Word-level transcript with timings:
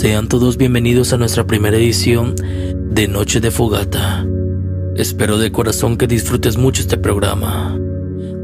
Sean 0.00 0.28
todos 0.28 0.56
bienvenidos 0.56 1.12
a 1.12 1.18
nuestra 1.18 1.46
primera 1.46 1.76
edición 1.76 2.34
de 2.90 3.06
Noche 3.06 3.38
de 3.38 3.50
Fogata. 3.50 4.26
Espero 4.96 5.36
de 5.36 5.52
corazón 5.52 5.98
que 5.98 6.06
disfrutes 6.06 6.56
mucho 6.56 6.80
este 6.80 6.96
programa. 6.96 7.78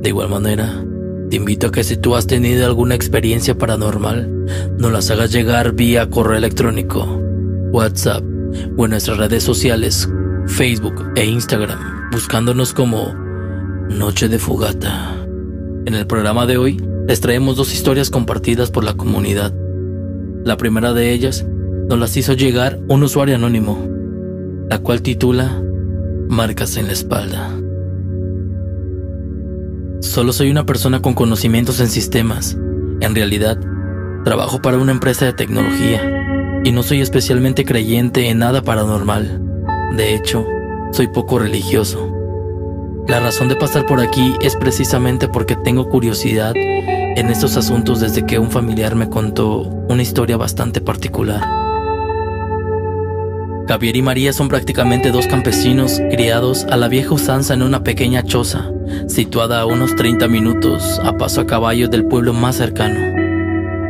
De 0.03 0.11
igual 0.11 0.29
manera, 0.29 0.85
te 1.31 1.37
invito 1.37 1.69
a 1.69 1.73
que 1.73 1.83
si 1.83 1.97
tú 1.97 2.15
has 2.15 2.27
tenido 2.27 2.67
alguna 2.67 2.95
experiencia 2.95 3.57
paranormal, 3.57 4.75
nos 4.77 4.93
las 4.93 5.11
hagas 5.11 5.33
llegar 5.33 5.73
vía 5.73 6.11
correo 6.11 6.37
electrónico, 6.37 7.07
WhatsApp 7.73 8.23
o 8.77 8.85
en 8.85 8.91
nuestras 8.91 9.17
redes 9.17 9.43
sociales, 9.43 10.11
Facebook 10.49 11.11
e 11.17 11.25
Instagram, 11.25 12.11
buscándonos 12.13 12.75
como 12.75 13.15
Noche 13.89 14.29
de 14.29 14.39
Fogata. 14.39 15.27
En 15.87 15.95
el 15.95 16.07
programa 16.07 16.45
de 16.45 16.59
hoy, 16.59 16.87
les 17.09 17.23
traemos 17.23 17.57
dos 17.57 17.73
historias 17.73 18.11
compartidas 18.11 18.71
por 18.71 18.85
la 18.85 18.93
comunidad 18.93 19.55
la 20.47 20.57
primera 20.57 20.93
de 20.93 21.13
ellas 21.13 21.45
nos 21.89 21.99
las 21.99 22.17
hizo 22.17 22.33
llegar 22.33 22.81
un 22.89 23.03
usuario 23.03 23.37
anónimo, 23.37 23.79
la 24.69 24.79
cual 24.79 25.03
titula 25.03 25.63
Marcas 26.29 26.77
en 26.77 26.87
la 26.87 26.93
espalda. 26.93 27.51
Solo 30.01 30.33
soy 30.33 30.51
una 30.51 30.67
persona 30.67 31.01
con 31.01 31.15
conocimientos 31.15 31.81
en 31.81 31.89
sistemas. 31.89 32.57
En 33.01 33.15
realidad, 33.15 33.59
trabajo 34.25 34.61
para 34.61 34.79
una 34.79 34.93
empresa 34.93 35.27
de 35.27 35.33
tecnología 35.33 36.61
y 36.65 36.73
no 36.73 36.83
soy 36.83 37.01
especialmente 37.01 37.65
creyente 37.65 38.29
en 38.29 38.39
nada 38.39 38.63
paranormal. 38.63 39.41
De 39.97 40.15
hecho, 40.15 40.45
soy 40.93 41.09
poco 41.09 41.39
religioso. 41.39 42.13
La 43.07 43.21
razón 43.21 43.49
de 43.49 43.57
pasar 43.57 43.87
por 43.87 44.01
aquí 44.01 44.35
es 44.43 44.57
precisamente 44.57 45.29
porque 45.29 45.55
tengo 45.55 45.89
curiosidad 45.89 46.55
en 46.57 47.29
estos 47.29 47.57
asuntos 47.57 48.01
desde 48.01 48.27
que 48.27 48.41
un 48.41 48.51
familiar 48.51 48.97
me 48.97 49.09
contó 49.09 49.61
una 49.89 50.03
historia 50.03 50.37
bastante 50.37 50.81
particular. 50.81 51.66
Javier 53.69 53.97
y 53.97 54.03
María 54.03 54.33
son 54.33 54.49
prácticamente 54.49 55.11
dos 55.11 55.27
campesinos 55.27 56.01
criados 56.11 56.65
a 56.71 56.77
la 56.77 56.87
vieja 56.87 57.13
usanza 57.13 57.53
en 57.53 57.63
una 57.63 57.83
pequeña 57.83 58.23
choza, 58.23 58.71
situada 59.09 59.61
a 59.61 59.67
unos 59.67 59.97
30 59.97 60.29
minutos 60.29 61.01
a 61.03 61.17
paso 61.17 61.41
a 61.41 61.47
caballo 61.47 61.89
del 61.89 62.05
pueblo 62.05 62.33
más 62.33 62.57
cercano. 62.57 63.01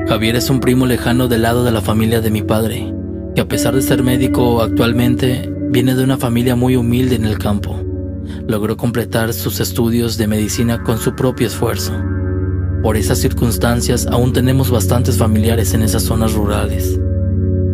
Javier 0.09 0.37
es 0.37 0.49
un 0.49 0.61
primo 0.61 0.87
lejano 0.87 1.29
del 1.29 1.43
lado 1.43 1.63
de 1.63 1.73
la 1.73 1.83
familia 1.83 2.23
de 2.23 2.31
mi 2.31 2.41
padre, 2.41 2.91
que 3.35 3.43
a 3.43 3.49
pesar 3.49 3.75
de 3.75 3.83
ser 3.83 4.03
médico 4.03 4.63
actualmente, 4.63 5.53
viene 5.69 5.95
de 5.95 6.05
una 6.05 6.17
familia 6.17 6.57
muy 6.57 6.75
humilde 6.75 7.17
en 7.17 7.27
el 7.27 7.39
campo. 7.39 7.79
Logró 8.49 8.79
completar 8.79 9.35
sus 9.35 9.61
estudios 9.61 10.17
de 10.17 10.27
medicina 10.27 10.83
con 10.83 10.99
su 10.99 11.15
propio 11.15 11.49
esfuerzo. 11.49 11.93
Por 12.83 12.97
esas 12.97 13.19
circunstancias 13.19 14.07
aún 14.07 14.33
tenemos 14.33 14.71
bastantes 14.71 15.19
familiares 15.19 15.75
en 15.75 15.83
esas 15.83 16.05
zonas 16.05 16.33
rurales. 16.33 16.99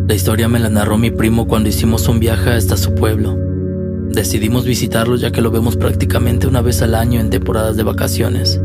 La 0.05 0.15
historia 0.15 0.49
me 0.49 0.59
la 0.59 0.69
narró 0.69 0.97
mi 0.97 1.11
primo 1.11 1.47
cuando 1.47 1.69
hicimos 1.69 2.09
un 2.09 2.19
viaje 2.19 2.49
hasta 2.49 2.75
su 2.75 2.93
pueblo. 2.93 3.37
Decidimos 4.09 4.65
visitarlo 4.65 5.15
ya 5.15 5.31
que 5.31 5.41
lo 5.41 5.49
vemos 5.49 5.77
prácticamente 5.77 6.45
una 6.45 6.61
vez 6.61 6.81
al 6.81 6.93
año 6.93 7.21
en 7.21 7.29
temporadas 7.29 7.77
de 7.77 7.83
vacaciones. 7.83 8.59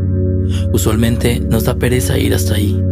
Usualmente 0.72 1.38
nos 1.38 1.62
da 1.62 1.76
pereza 1.76 2.18
ir 2.18 2.34
hasta 2.34 2.56
ahí, 2.56 2.82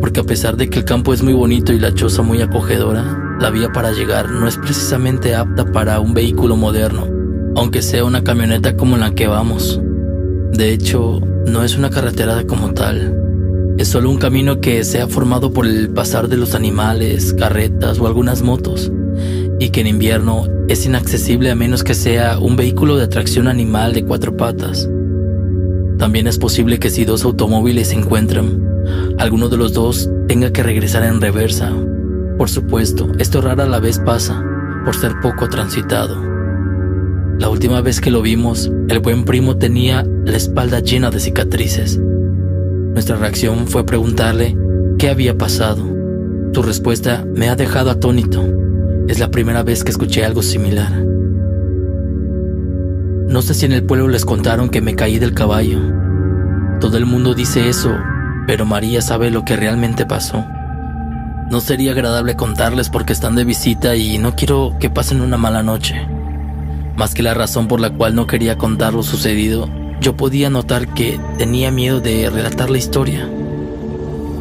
porque 0.00 0.20
a 0.20 0.24
pesar 0.24 0.56
de 0.56 0.70
que 0.70 0.78
el 0.78 0.86
campo 0.86 1.12
es 1.12 1.22
muy 1.22 1.34
bonito 1.34 1.74
y 1.74 1.78
la 1.78 1.92
choza 1.92 2.22
muy 2.22 2.40
acogedora, 2.40 3.36
la 3.38 3.50
vía 3.50 3.70
para 3.70 3.92
llegar 3.92 4.30
no 4.30 4.48
es 4.48 4.56
precisamente 4.56 5.34
apta 5.34 5.70
para 5.70 6.00
un 6.00 6.14
vehículo 6.14 6.56
moderno, 6.56 7.06
aunque 7.54 7.82
sea 7.82 8.06
una 8.06 8.24
camioneta 8.24 8.76
como 8.76 8.96
la 8.96 9.14
que 9.14 9.26
vamos. 9.26 9.78
De 10.52 10.72
hecho, 10.72 11.20
no 11.46 11.62
es 11.64 11.76
una 11.76 11.90
carretera 11.90 12.44
como 12.46 12.72
tal. 12.72 13.29
Es 13.80 13.88
solo 13.88 14.10
un 14.10 14.18
camino 14.18 14.60
que 14.60 14.84
se 14.84 15.00
ha 15.00 15.08
formado 15.08 15.54
por 15.54 15.64
el 15.66 15.88
pasar 15.88 16.28
de 16.28 16.36
los 16.36 16.54
animales, 16.54 17.32
carretas 17.32 17.98
o 17.98 18.06
algunas 18.06 18.42
motos, 18.42 18.92
y 19.58 19.70
que 19.70 19.80
en 19.80 19.86
invierno 19.86 20.44
es 20.68 20.84
inaccesible 20.84 21.50
a 21.50 21.54
menos 21.54 21.82
que 21.82 21.94
sea 21.94 22.38
un 22.38 22.56
vehículo 22.56 22.98
de 22.98 23.08
tracción 23.08 23.48
animal 23.48 23.94
de 23.94 24.04
cuatro 24.04 24.36
patas. 24.36 24.86
También 25.96 26.26
es 26.26 26.36
posible 26.36 26.78
que 26.78 26.90
si 26.90 27.06
dos 27.06 27.24
automóviles 27.24 27.88
se 27.88 27.94
encuentran, 27.94 28.62
alguno 29.18 29.48
de 29.48 29.56
los 29.56 29.72
dos 29.72 30.10
tenga 30.28 30.52
que 30.52 30.62
regresar 30.62 31.02
en 31.04 31.22
reversa. 31.22 31.72
Por 32.36 32.50
supuesto, 32.50 33.10
esto 33.18 33.40
rara 33.40 33.80
vez 33.80 33.98
pasa, 33.98 34.44
por 34.84 34.94
ser 34.94 35.12
poco 35.22 35.48
transitado. 35.48 36.22
La 37.38 37.48
última 37.48 37.80
vez 37.80 38.02
que 38.02 38.10
lo 38.10 38.20
vimos, 38.20 38.70
el 38.90 38.98
buen 38.98 39.24
primo 39.24 39.56
tenía 39.56 40.06
la 40.26 40.36
espalda 40.36 40.80
llena 40.80 41.10
de 41.10 41.18
cicatrices. 41.18 41.98
Nuestra 43.00 43.16
reacción 43.16 43.66
fue 43.66 43.86
preguntarle 43.86 44.54
qué 44.98 45.08
había 45.08 45.38
pasado. 45.38 45.82
Su 46.52 46.62
respuesta 46.62 47.24
me 47.34 47.48
ha 47.48 47.56
dejado 47.56 47.90
atónito. 47.90 48.44
Es 49.08 49.18
la 49.18 49.30
primera 49.30 49.62
vez 49.62 49.84
que 49.84 49.90
escuché 49.90 50.22
algo 50.22 50.42
similar. 50.42 50.92
No 53.26 53.40
sé 53.40 53.54
si 53.54 53.64
en 53.64 53.72
el 53.72 53.84
pueblo 53.84 54.06
les 54.08 54.26
contaron 54.26 54.68
que 54.68 54.82
me 54.82 54.96
caí 54.96 55.18
del 55.18 55.32
caballo. 55.32 55.80
Todo 56.78 56.98
el 56.98 57.06
mundo 57.06 57.32
dice 57.32 57.70
eso, 57.70 57.90
pero 58.46 58.66
María 58.66 59.00
sabe 59.00 59.30
lo 59.30 59.46
que 59.46 59.56
realmente 59.56 60.04
pasó. 60.04 60.44
No 61.50 61.60
sería 61.62 61.92
agradable 61.92 62.36
contarles 62.36 62.90
porque 62.90 63.14
están 63.14 63.34
de 63.34 63.44
visita 63.44 63.96
y 63.96 64.18
no 64.18 64.36
quiero 64.36 64.76
que 64.78 64.90
pasen 64.90 65.22
una 65.22 65.38
mala 65.38 65.62
noche. 65.62 66.06
Más 66.96 67.14
que 67.14 67.22
la 67.22 67.32
razón 67.32 67.66
por 67.66 67.80
la 67.80 67.88
cual 67.88 68.14
no 68.14 68.26
quería 68.26 68.58
contar 68.58 68.92
lo 68.92 69.02
sucedido, 69.02 69.70
yo 70.00 70.16
podía 70.16 70.48
notar 70.48 70.94
que 70.94 71.20
tenía 71.36 71.70
miedo 71.70 72.00
de 72.00 72.30
relatar 72.30 72.70
la 72.70 72.78
historia. 72.78 73.28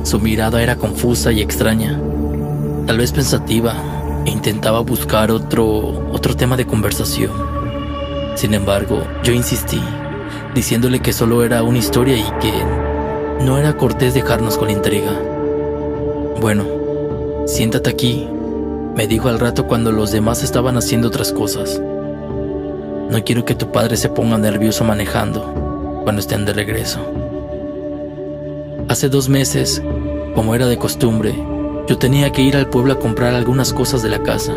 Su 0.03 0.19
mirada 0.19 0.63
era 0.63 0.77
confusa 0.77 1.33
y 1.33 1.41
extraña, 1.41 1.99
tal 2.87 2.97
vez 2.97 3.11
pensativa, 3.11 3.75
e 4.25 4.29
intentaba 4.31 4.79
buscar 4.79 5.31
otro, 5.31 6.09
otro 6.13 6.35
tema 6.35 6.55
de 6.55 6.65
conversación. 6.65 7.31
Sin 8.35 8.53
embargo, 8.53 9.03
yo 9.23 9.33
insistí, 9.33 9.81
diciéndole 10.55 11.01
que 11.01 11.11
solo 11.11 11.43
era 11.43 11.61
una 11.61 11.77
historia 11.77 12.15
y 12.15 12.23
que 12.39 12.53
no 13.43 13.57
era 13.57 13.75
cortés 13.75 14.13
dejarnos 14.13 14.57
con 14.57 14.67
la 14.69 14.73
intriga. 14.73 15.11
Bueno, 16.39 16.65
siéntate 17.47 17.89
aquí, 17.89 18.29
me 18.95 19.07
dijo 19.07 19.27
al 19.27 19.39
rato 19.39 19.67
cuando 19.67 19.91
los 19.91 20.11
demás 20.11 20.41
estaban 20.41 20.77
haciendo 20.77 21.09
otras 21.09 21.33
cosas. 21.33 21.81
No 23.09 23.23
quiero 23.23 23.43
que 23.43 23.55
tu 23.55 23.71
padre 23.71 23.97
se 23.97 24.07
ponga 24.09 24.37
nervioso 24.37 24.83
manejando 24.83 26.01
cuando 26.03 26.19
estén 26.19 26.45
de 26.45 26.53
regreso. 26.53 26.99
Hace 28.87 29.09
dos 29.09 29.29
meses, 29.29 29.81
como 30.35 30.53
era 30.53 30.67
de 30.67 30.77
costumbre, 30.77 31.33
yo 31.87 31.97
tenía 31.97 32.31
que 32.31 32.43
ir 32.43 32.55
al 32.55 32.69
pueblo 32.69 32.93
a 32.93 32.99
comprar 32.99 33.33
algunas 33.33 33.73
cosas 33.73 34.03
de 34.03 34.09
la 34.09 34.21
casa. 34.21 34.53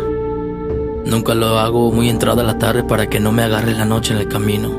Nunca 1.07 1.35
lo 1.35 1.59
hago 1.59 1.91
muy 1.93 2.11
entrada 2.11 2.43
la 2.43 2.59
tarde 2.59 2.85
para 2.85 3.09
que 3.09 3.21
no 3.21 3.33
me 3.33 3.43
agarre 3.43 3.73
la 3.73 3.87
noche 3.87 4.13
en 4.13 4.21
el 4.21 4.29
camino. 4.29 4.71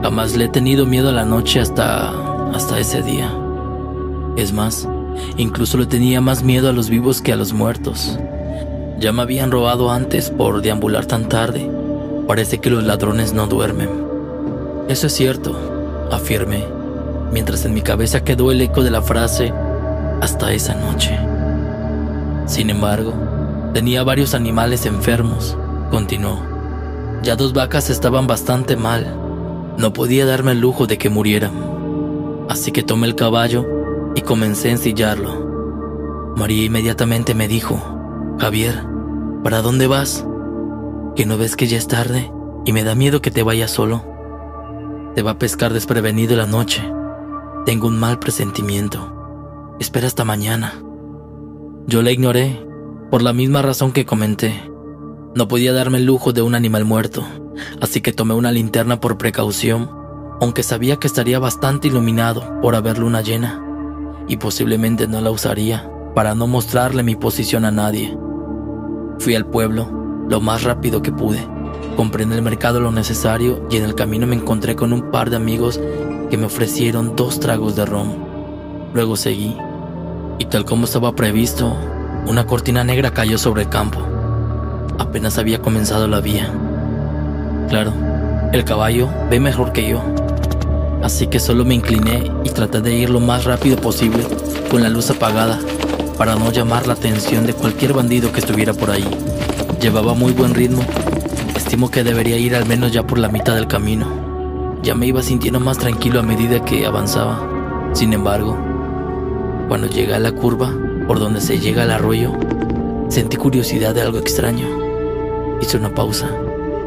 Jamás 0.00 0.36
le 0.36 0.44
he 0.44 0.48
tenido 0.48 0.86
miedo 0.86 1.08
a 1.08 1.12
la 1.12 1.24
noche 1.24 1.58
hasta 1.58 2.12
hasta 2.54 2.78
ese 2.78 3.02
día. 3.02 3.28
Es 4.36 4.52
más, 4.52 4.88
incluso 5.36 5.78
le 5.78 5.86
tenía 5.86 6.20
más 6.20 6.44
miedo 6.44 6.68
a 6.68 6.72
los 6.72 6.90
vivos 6.90 7.20
que 7.20 7.32
a 7.32 7.36
los 7.36 7.52
muertos. 7.52 8.20
Ya 9.00 9.10
me 9.10 9.22
habían 9.22 9.50
robado 9.50 9.90
antes 9.90 10.30
por 10.30 10.62
deambular 10.62 11.06
tan 11.06 11.28
tarde 11.28 11.73
Parece 12.26 12.58
que 12.58 12.70
los 12.70 12.84
ladrones 12.84 13.32
no 13.34 13.46
duermen. 13.46 13.90
Eso 14.88 15.06
es 15.06 15.12
cierto, 15.12 16.08
afirmé, 16.10 16.64
mientras 17.32 17.64
en 17.64 17.74
mi 17.74 17.82
cabeza 17.82 18.24
quedó 18.24 18.50
el 18.50 18.60
eco 18.60 18.82
de 18.82 18.90
la 18.90 19.02
frase 19.02 19.52
hasta 20.20 20.52
esa 20.52 20.74
noche. 20.74 21.18
Sin 22.46 22.70
embargo, 22.70 23.12
tenía 23.72 24.02
varios 24.04 24.34
animales 24.34 24.86
enfermos, 24.86 25.56
continuó. 25.90 26.38
Ya 27.22 27.36
dos 27.36 27.52
vacas 27.52 27.90
estaban 27.90 28.26
bastante 28.26 28.76
mal. 28.76 29.18
No 29.78 29.92
podía 29.92 30.26
darme 30.26 30.52
el 30.52 30.60
lujo 30.60 30.86
de 30.86 30.98
que 30.98 31.10
murieran. 31.10 31.52
Así 32.48 32.72
que 32.72 32.82
tomé 32.82 33.06
el 33.06 33.14
caballo 33.14 33.66
y 34.14 34.20
comencé 34.20 34.68
a 34.68 34.72
ensillarlo. 34.72 36.34
María 36.36 36.64
inmediatamente 36.64 37.34
me 37.34 37.48
dijo, 37.48 37.80
Javier, 38.38 38.84
¿para 39.42 39.62
dónde 39.62 39.86
vas? 39.86 40.26
Que 41.14 41.26
no 41.26 41.38
ves 41.38 41.56
que 41.56 41.66
ya 41.66 41.78
es 41.78 41.86
tarde 41.86 42.30
y 42.64 42.72
me 42.72 42.82
da 42.82 42.94
miedo 42.94 43.22
que 43.22 43.30
te 43.30 43.42
vayas 43.42 43.70
solo. 43.70 44.04
Te 45.14 45.22
va 45.22 45.32
a 45.32 45.38
pescar 45.38 45.72
desprevenido 45.72 46.36
la 46.36 46.46
noche. 46.46 46.82
Tengo 47.66 47.86
un 47.86 47.98
mal 47.98 48.18
presentimiento. 48.18 49.76
Espera 49.78 50.06
hasta 50.06 50.24
mañana. 50.24 50.74
Yo 51.86 52.02
la 52.02 52.10
ignoré, 52.10 52.66
por 53.10 53.22
la 53.22 53.32
misma 53.32 53.62
razón 53.62 53.92
que 53.92 54.06
comenté. 54.06 54.70
No 55.34 55.46
podía 55.48 55.72
darme 55.72 55.98
el 55.98 56.04
lujo 56.04 56.32
de 56.32 56.42
un 56.42 56.54
animal 56.54 56.84
muerto, 56.84 57.24
así 57.80 58.00
que 58.00 58.12
tomé 58.12 58.34
una 58.34 58.52
linterna 58.52 59.00
por 59.00 59.18
precaución, 59.18 59.90
aunque 60.40 60.62
sabía 60.62 60.96
que 60.96 61.06
estaría 61.06 61.38
bastante 61.38 61.88
iluminado 61.88 62.60
por 62.60 62.74
haber 62.74 62.98
luna 62.98 63.20
llena, 63.20 63.62
y 64.26 64.36
posiblemente 64.36 65.06
no 65.06 65.20
la 65.20 65.30
usaría 65.30 65.90
para 66.14 66.34
no 66.34 66.46
mostrarle 66.46 67.02
mi 67.02 67.16
posición 67.16 67.64
a 67.64 67.70
nadie. 67.70 68.16
Fui 69.18 69.34
al 69.34 69.46
pueblo 69.46 70.03
lo 70.28 70.40
más 70.40 70.62
rápido 70.62 71.02
que 71.02 71.12
pude. 71.12 71.46
Compré 71.96 72.24
en 72.24 72.32
el 72.32 72.42
mercado 72.42 72.80
lo 72.80 72.90
necesario 72.90 73.66
y 73.70 73.76
en 73.76 73.84
el 73.84 73.94
camino 73.94 74.26
me 74.26 74.36
encontré 74.36 74.74
con 74.74 74.92
un 74.92 75.10
par 75.10 75.30
de 75.30 75.36
amigos 75.36 75.80
que 76.30 76.36
me 76.36 76.46
ofrecieron 76.46 77.14
dos 77.16 77.40
tragos 77.40 77.76
de 77.76 77.86
ron. 77.86 78.14
Luego 78.92 79.16
seguí 79.16 79.56
y 80.38 80.46
tal 80.46 80.64
como 80.64 80.84
estaba 80.84 81.14
previsto, 81.14 81.76
una 82.26 82.46
cortina 82.46 82.82
negra 82.82 83.12
cayó 83.12 83.38
sobre 83.38 83.62
el 83.62 83.68
campo. 83.68 84.00
Apenas 84.98 85.38
había 85.38 85.60
comenzado 85.60 86.08
la 86.08 86.20
vía. 86.20 86.52
Claro, 87.68 87.92
el 88.52 88.64
caballo 88.64 89.08
ve 89.30 89.38
mejor 89.38 89.72
que 89.72 89.88
yo. 89.88 90.02
Así 91.02 91.26
que 91.26 91.38
solo 91.38 91.64
me 91.64 91.74
incliné 91.74 92.30
y 92.44 92.50
traté 92.50 92.80
de 92.80 92.94
ir 92.94 93.10
lo 93.10 93.20
más 93.20 93.44
rápido 93.44 93.76
posible 93.76 94.26
con 94.70 94.82
la 94.82 94.88
luz 94.88 95.10
apagada 95.10 95.60
para 96.16 96.34
no 96.34 96.50
llamar 96.50 96.86
la 96.86 96.94
atención 96.94 97.46
de 97.46 97.52
cualquier 97.52 97.92
bandido 97.92 98.32
que 98.32 98.40
estuviera 98.40 98.72
por 98.72 98.90
ahí. 98.90 99.06
Llevaba 99.84 100.14
muy 100.14 100.32
buen 100.32 100.54
ritmo. 100.54 100.82
Estimo 101.54 101.90
que 101.90 102.02
debería 102.02 102.38
ir 102.38 102.56
al 102.56 102.64
menos 102.64 102.90
ya 102.90 103.06
por 103.06 103.18
la 103.18 103.28
mitad 103.28 103.54
del 103.54 103.66
camino. 103.66 104.78
Ya 104.82 104.94
me 104.94 105.06
iba 105.06 105.22
sintiendo 105.22 105.60
más 105.60 105.76
tranquilo 105.76 106.20
a 106.20 106.22
medida 106.22 106.64
que 106.64 106.86
avanzaba. 106.86 107.90
Sin 107.92 108.14
embargo, 108.14 108.56
cuando 109.68 109.86
llegué 109.86 110.14
a 110.14 110.18
la 110.18 110.32
curva, 110.32 110.72
por 111.06 111.18
donde 111.18 111.42
se 111.42 111.58
llega 111.58 111.82
al 111.82 111.90
arroyo, 111.90 112.32
sentí 113.10 113.36
curiosidad 113.36 113.94
de 113.94 114.00
algo 114.00 114.16
extraño. 114.16 114.66
Hice 115.60 115.76
una 115.76 115.94
pausa, 115.94 116.30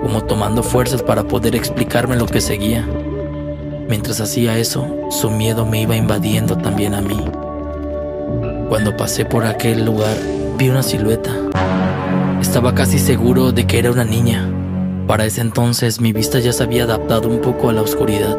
como 0.02 0.24
tomando 0.24 0.64
fuerzas 0.64 1.04
para 1.04 1.28
poder 1.28 1.56
explicarme 1.56 2.16
lo 2.16 2.26
que 2.26 2.42
seguía. 2.42 2.84
Mientras 3.88 4.22
hacía 4.22 4.58
eso, 4.58 4.88
su 5.12 5.30
miedo 5.30 5.68
me 5.68 5.84
iba 5.84 5.96
invadiendo 5.96 6.58
también 6.58 6.96
a 6.96 7.02
mí. 7.02 7.24
Cuando 8.70 8.98
pasé 8.98 9.24
por 9.24 9.46
aquel 9.46 9.86
lugar, 9.86 10.18
vi 10.58 10.70
una 10.70 10.82
silueta. 10.82 11.32
Estaba 12.48 12.74
casi 12.74 12.98
seguro 12.98 13.52
de 13.52 13.68
que 13.68 13.78
era 13.78 13.92
una 13.92 14.06
niña. 14.06 14.50
Para 15.06 15.26
ese 15.26 15.42
entonces 15.42 16.00
mi 16.00 16.14
vista 16.14 16.40
ya 16.40 16.54
se 16.54 16.64
había 16.64 16.86
adaptado 16.86 17.28
un 17.28 17.42
poco 17.42 17.70
a 17.70 17.74
la 17.74 17.82
oscuridad 17.82 18.38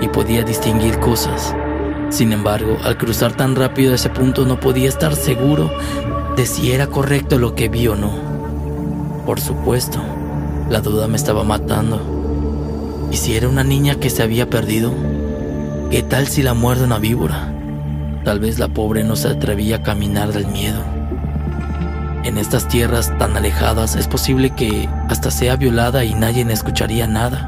y 0.00 0.08
podía 0.08 0.42
distinguir 0.42 0.98
cosas. 1.00 1.54
Sin 2.08 2.32
embargo, 2.32 2.78
al 2.82 2.96
cruzar 2.96 3.36
tan 3.36 3.54
rápido 3.54 3.94
ese 3.94 4.08
punto 4.08 4.46
no 4.46 4.58
podía 4.58 4.88
estar 4.88 5.14
seguro 5.14 5.70
de 6.34 6.46
si 6.46 6.72
era 6.72 6.86
correcto 6.86 7.38
lo 7.38 7.54
que 7.54 7.68
vi 7.68 7.86
o 7.88 7.94
no. 7.94 8.10
Por 9.26 9.38
supuesto, 9.38 10.00
la 10.70 10.80
duda 10.80 11.06
me 11.06 11.18
estaba 11.18 11.44
matando. 11.44 12.00
¿Y 13.12 13.18
si 13.18 13.36
era 13.36 13.50
una 13.50 13.64
niña 13.64 13.96
que 13.96 14.08
se 14.08 14.22
había 14.22 14.48
perdido? 14.48 14.92
¿Qué 15.90 16.02
tal 16.02 16.26
si 16.26 16.42
la 16.42 16.54
muerde 16.54 16.84
una 16.84 16.98
víbora? 16.98 17.52
Tal 18.24 18.40
vez 18.40 18.58
la 18.58 18.68
pobre 18.68 19.04
no 19.04 19.14
se 19.14 19.28
atrevía 19.28 19.76
a 19.76 19.82
caminar 19.82 20.32
del 20.32 20.46
miedo. 20.46 20.95
En 22.26 22.38
estas 22.38 22.66
tierras 22.66 23.16
tan 23.18 23.36
alejadas 23.36 23.94
es 23.94 24.08
posible 24.08 24.50
que 24.50 24.88
hasta 25.08 25.30
sea 25.30 25.54
violada 25.54 26.04
y 26.04 26.12
nadie 26.12 26.44
escucharía 26.52 27.06
nada. 27.06 27.46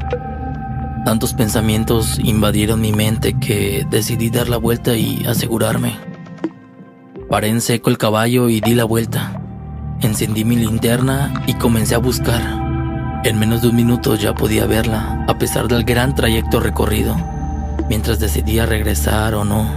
Tantos 1.04 1.34
pensamientos 1.34 2.20
invadieron 2.22 2.80
mi 2.80 2.92
mente 2.92 3.34
que 3.40 3.84
decidí 3.90 4.30
dar 4.30 4.48
la 4.48 4.56
vuelta 4.56 4.94
y 4.94 5.26
asegurarme. 5.26 5.96
Paré 7.28 7.48
en 7.48 7.60
seco 7.60 7.90
el 7.90 7.98
caballo 7.98 8.48
y 8.48 8.60
di 8.60 8.76
la 8.76 8.84
vuelta. 8.84 9.42
Encendí 10.00 10.44
mi 10.44 10.54
linterna 10.54 11.42
y 11.48 11.54
comencé 11.54 11.96
a 11.96 11.98
buscar. 11.98 12.40
En 13.24 13.36
menos 13.36 13.62
de 13.62 13.70
un 13.70 13.74
minuto 13.74 14.14
ya 14.14 14.32
podía 14.32 14.66
verla, 14.66 15.24
a 15.26 15.38
pesar 15.38 15.66
del 15.66 15.82
gran 15.82 16.14
trayecto 16.14 16.60
recorrido, 16.60 17.16
mientras 17.88 18.20
decidía 18.20 18.64
regresar 18.64 19.34
o 19.34 19.44
no. 19.44 19.68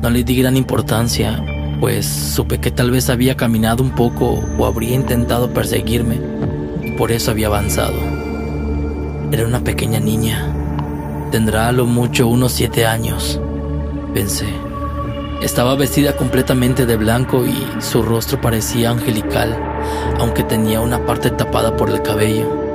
No 0.00 0.10
le 0.10 0.22
di 0.22 0.36
gran 0.36 0.56
importancia, 0.56 1.42
pues 1.80 2.06
supe 2.06 2.58
que 2.58 2.70
tal 2.70 2.90
vez 2.90 3.10
había 3.10 3.36
caminado 3.36 3.82
un 3.82 3.90
poco 3.90 4.42
o 4.58 4.66
habría 4.66 4.94
intentado 4.94 5.50
perseguirme, 5.50 6.20
y 6.82 6.92
por 6.92 7.12
eso 7.12 7.30
había 7.30 7.48
avanzado. 7.48 7.96
Era 9.32 9.46
una 9.46 9.60
pequeña 9.60 10.00
niña. 10.00 10.52
Tendrá 11.30 11.68
a 11.68 11.72
lo 11.72 11.86
mucho 11.86 12.28
unos 12.28 12.52
siete 12.52 12.86
años, 12.86 13.40
pensé. 14.14 14.46
Estaba 15.42 15.74
vestida 15.74 16.16
completamente 16.16 16.86
de 16.86 16.96
blanco 16.96 17.44
y 17.44 17.82
su 17.82 18.02
rostro 18.02 18.40
parecía 18.40 18.90
angelical, 18.90 19.56
aunque 20.18 20.42
tenía 20.42 20.80
una 20.80 21.04
parte 21.04 21.30
tapada 21.30 21.76
por 21.76 21.90
el 21.90 22.00
cabello. 22.02 22.66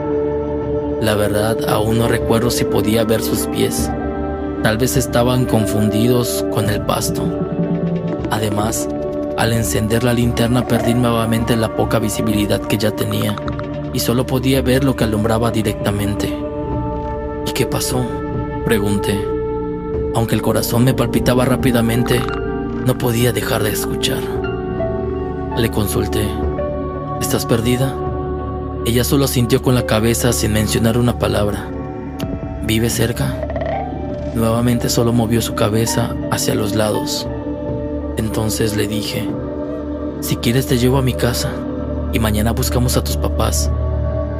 La 1.01 1.15
verdad, 1.15 1.57
aún 1.67 1.97
no 1.97 2.07
recuerdo 2.07 2.51
si 2.51 2.63
podía 2.63 3.03
ver 3.03 3.23
sus 3.23 3.47
pies. 3.47 3.89
Tal 4.61 4.77
vez 4.77 4.95
estaban 4.95 5.45
confundidos 5.45 6.45
con 6.51 6.69
el 6.69 6.81
pasto. 6.81 7.50
Además, 8.31 8.87
al 9.37 9.53
encender 9.53 10.03
la 10.03 10.13
linterna 10.13 10.65
perdí 10.65 10.93
nuevamente 10.93 11.55
la 11.55 11.75
poca 11.75 11.99
visibilidad 11.99 12.61
que 12.61 12.77
ya 12.77 12.91
tenía 12.91 13.35
y 13.93 13.99
solo 13.99 14.25
podía 14.25 14.61
ver 14.61 14.83
lo 14.83 14.95
que 14.95 15.03
alumbraba 15.03 15.51
directamente. 15.51 16.33
¿Y 17.45 17.51
qué 17.51 17.65
pasó? 17.65 18.05
Pregunté. 18.65 19.19
Aunque 20.15 20.35
el 20.35 20.41
corazón 20.41 20.85
me 20.85 20.93
palpitaba 20.93 21.45
rápidamente, 21.45 22.21
no 22.85 22.97
podía 22.97 23.33
dejar 23.33 23.63
de 23.63 23.71
escuchar. 23.71 24.21
Le 25.57 25.69
consulté. 25.69 26.25
¿Estás 27.19 27.45
perdida? 27.45 27.93
Ella 28.85 29.03
solo 29.03 29.27
sintió 29.27 29.61
con 29.61 29.75
la 29.75 29.85
cabeza 29.85 30.31
sin 30.33 30.53
mencionar 30.53 30.97
una 30.97 31.19
palabra. 31.19 31.69
¿Vive 32.63 32.89
cerca? 32.89 33.35
Nuevamente 34.33 34.89
solo 34.89 35.11
movió 35.11 35.41
su 35.41 35.53
cabeza 35.55 36.15
hacia 36.31 36.55
los 36.55 36.75
lados. 36.75 37.27
Entonces 38.17 38.75
le 38.75 38.87
dije, 38.87 39.27
si 40.19 40.35
quieres 40.37 40.67
te 40.67 40.77
llevo 40.77 40.97
a 40.97 41.01
mi 41.01 41.13
casa 41.13 41.51
y 42.13 42.19
mañana 42.19 42.51
buscamos 42.51 42.97
a 42.97 43.03
tus 43.03 43.17
papás, 43.17 43.71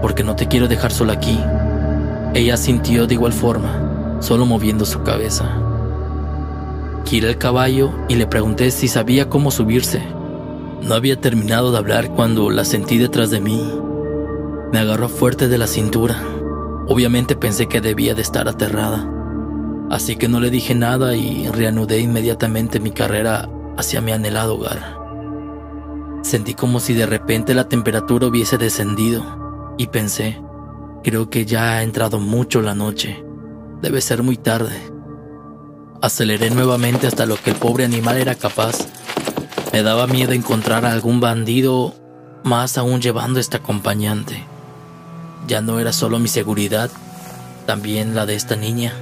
porque 0.02 0.24
no 0.24 0.36
te 0.36 0.48
quiero 0.48 0.68
dejar 0.68 0.92
sola 0.92 1.14
aquí. 1.14 1.40
Ella 2.34 2.58
sintió 2.58 3.08
de 3.08 3.14
igual 3.14 3.34
forma, 3.34 4.18
solo 4.20 4.46
moviendo 4.46 4.86
su 4.86 5.04
cabeza. 5.04 5.46
Giré 7.06 7.30
el 7.30 7.38
caballo 7.38 7.92
y 8.08 8.16
le 8.16 8.28
pregunté 8.28 8.72
si 8.72 8.88
sabía 8.88 9.30
cómo 9.30 9.52
subirse. 9.52 10.02
No 10.82 10.96
había 10.96 11.20
terminado 11.20 11.72
de 11.72 11.78
hablar 11.78 12.12
cuando 12.12 12.50
la 12.50 12.66
sentí 12.66 12.98
detrás 12.98 13.30
de 13.32 13.42
mí. 13.42 13.62
Me 14.72 14.80
agarró 14.80 15.10
fuerte 15.10 15.48
de 15.48 15.58
la 15.58 15.68
cintura. 15.68 16.18
Obviamente 16.88 17.36
pensé 17.36 17.68
que 17.68 17.82
debía 17.82 18.16
de 18.16 18.22
estar 18.22 18.48
aterrada 18.48 19.10
así 19.92 20.16
que 20.16 20.30
no 20.30 20.40
le 20.40 20.50
dije 20.50 20.74
nada 20.74 21.18
y 21.18 21.50
reanudé 21.50 22.00
inmediatamente 22.00 22.80
mi 22.80 22.92
carrera 22.92 23.50
hacia 23.78 24.02
mi 24.02 24.12
anhelado 24.12 24.56
hogar. 24.56 24.98
Sentí 26.24 26.54
como 26.54 26.80
si 26.80 26.94
de 26.94 27.06
repente 27.06 27.54
la 27.54 27.68
temperatura 27.68 28.28
hubiese 28.28 28.58
descendido 28.58 29.74
y 29.78 29.88
pensé, 29.88 30.42
creo 31.04 31.30
que 31.30 31.46
ya 31.46 31.74
ha 31.74 31.84
entrado 31.84 32.20
mucho 32.20 32.62
la 32.62 32.76
noche, 32.76 33.24
debe 33.82 34.02
ser 34.02 34.24
muy 34.24 34.38
tarde. 34.38 34.80
Aceleré 36.02 36.50
nuevamente 36.50 37.08
hasta 37.08 37.26
lo 37.26 37.36
que 37.36 37.52
el 37.52 37.56
pobre 37.56 37.86
animal 37.86 38.18
era 38.18 38.36
capaz. 38.36 38.88
Me 39.74 39.84
daba 39.84 40.08
miedo 40.08 40.34
encontrar 40.34 40.86
a 40.86 40.92
algún 40.92 41.20
bandido, 41.20 41.94
más 42.44 42.78
aún 42.78 43.02
llevando 43.02 43.40
este 43.40 43.58
acompañante. 43.58 44.44
Ya 45.48 45.62
no 45.62 45.80
era 45.80 45.94
solo 45.94 46.20
mi 46.20 46.28
seguridad, 46.28 46.90
también 47.66 48.16
la 48.16 48.26
de 48.26 48.36
esta 48.36 48.56
niña. 48.56 48.94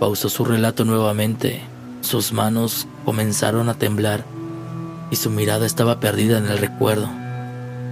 Pausó 0.00 0.28
su 0.28 0.44
relato 0.44 0.84
nuevamente. 0.84 1.62
Sus 2.08 2.32
manos 2.32 2.86
comenzaron 3.04 3.68
a 3.68 3.74
temblar 3.74 4.24
y 5.10 5.16
su 5.16 5.28
mirada 5.28 5.66
estaba 5.66 6.00
perdida 6.00 6.38
en 6.38 6.46
el 6.46 6.56
recuerdo, 6.56 7.06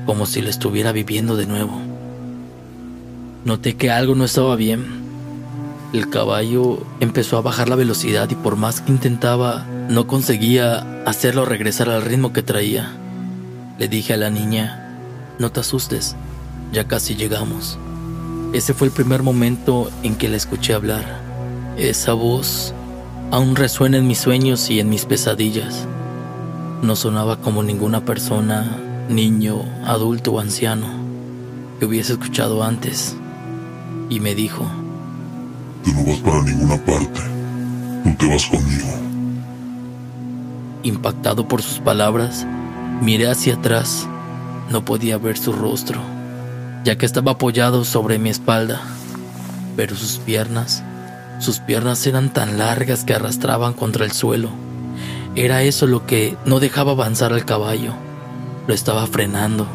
como 0.07 0.25
si 0.25 0.41
lo 0.41 0.49
estuviera 0.49 0.91
viviendo 0.91 1.37
de 1.37 1.45
nuevo. 1.45 1.79
Noté 3.45 3.77
que 3.77 3.91
algo 3.91 4.15
no 4.15 4.25
estaba 4.25 4.57
bien. 4.57 4.87
El 5.93 6.09
caballo 6.09 6.79
empezó 7.01 7.37
a 7.37 7.43
bajar 7.43 7.69
la 7.69 7.77
velocidad 7.77 8.31
y 8.31 8.37
por 8.37 8.57
más 8.57 8.81
que 8.81 8.91
intentaba, 8.91 9.67
no 9.91 10.07
conseguía 10.07 11.03
hacerlo 11.05 11.45
regresar 11.45 11.91
al 11.91 12.01
ritmo 12.01 12.33
que 12.33 12.43
traía. 12.43 12.97
Le 13.79 13.87
dije 13.87 14.15
a 14.15 14.17
la 14.17 14.31
niña, 14.31 14.97
no 15.39 15.53
te 15.53 15.61
asustes, 15.61 16.17
ya 16.73 16.89
casi 16.89 17.17
llegamos. 17.17 17.79
Ese 18.55 18.73
fue 18.73 18.87
el 18.87 18.95
primer 18.95 19.23
momento 19.23 19.91
en 20.03 20.17
que 20.17 20.31
la 20.31 20.39
escuché 20.39 20.73
hablar. 20.73 21.21
Esa 21.77 22.15
voz 22.15 22.73
aún 23.31 23.57
resuena 23.57 23.99
en 23.99 24.07
mis 24.07 24.19
sueños 24.19 24.71
y 24.71 24.81
en 24.81 24.89
mis 24.89 25.05
pesadillas. 25.05 25.87
No 26.83 26.97
sonaba 26.97 27.39
como 27.41 27.63
ninguna 27.63 28.05
persona, 28.05 28.79
niño, 29.09 29.63
adulto 29.85 30.33
o 30.33 30.41
anciano 30.41 30.87
que 31.79 31.87
hubiese 31.87 32.15
escuchado 32.15 32.63
antes. 32.63 33.17
Y 34.09 34.21
me 34.21 34.35
dijo, 34.35 34.65
Tú 35.85 35.93
no 35.93 36.05
vas 36.05 36.19
para 36.19 36.43
ninguna 36.43 36.77
parte, 36.85 37.21
tú 38.05 38.15
te 38.19 38.29
vas 38.29 38.47
conmigo. 38.47 38.89
Impactado 40.83 41.49
por 41.49 41.63
sus 41.63 41.81
palabras, 41.81 42.47
miré 43.03 43.29
hacia 43.29 43.55
atrás. 43.55 44.07
No 44.71 44.85
podía 44.85 45.19
ver 45.19 45.39
su 45.39 45.53
rostro, 45.53 46.01
ya 46.85 46.99
que 46.99 47.07
estaba 47.07 47.33
apoyado 47.33 47.85
sobre 47.85 48.19
mi 48.19 48.31
espalda, 48.31 48.81
pero 49.77 49.95
sus 49.95 50.19
piernas 50.19 50.83
sus 51.39 51.61
piernas 51.61 52.07
eran 52.07 52.31
tan 52.31 52.59
largas 52.59 53.05
que 53.05 53.15
arrastraban 53.15 53.73
contra 53.73 54.05
el 54.05 54.13
suelo. 54.13 54.51
Era 55.35 55.63
eso 55.63 55.87
lo 55.87 56.07
que 56.07 56.37
no 56.47 56.61
dejaba 56.61 56.93
avanzar 56.93 57.33
al 57.33 57.45
caballo. 57.45 57.93
Lo 58.67 58.75
estaba 58.75 59.07
frenando. 59.07 59.67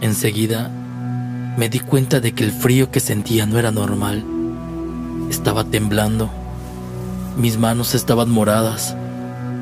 Enseguida 0.00 0.70
me 1.56 1.68
di 1.68 1.80
cuenta 1.80 2.20
de 2.20 2.32
que 2.32 2.44
el 2.44 2.50
frío 2.50 2.90
que 2.90 3.00
sentía 3.00 3.46
no 3.46 3.58
era 3.58 3.70
normal. 3.70 4.24
Estaba 5.30 5.64
temblando. 5.64 6.30
Mis 7.36 7.58
manos 7.58 7.94
estaban 7.94 8.30
moradas, 8.30 8.96